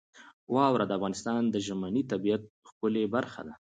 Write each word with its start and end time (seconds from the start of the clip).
واوره 0.55 0.85
د 0.87 0.91
افغانستان 0.97 1.41
د 1.49 1.55
ژمنۍ 1.65 2.03
طبیعت 2.11 2.41
ښکلې 2.67 3.03
برخه 3.15 3.41
ده. 3.47 3.53